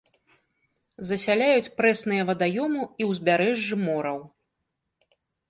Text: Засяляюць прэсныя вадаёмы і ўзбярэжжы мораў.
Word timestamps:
Засяляюць 1.09 1.73
прэсныя 1.81 2.21
вадаёмы 2.31 2.81
і 3.03 3.11
ўзбярэжжы 3.11 3.75
мораў. 3.85 4.19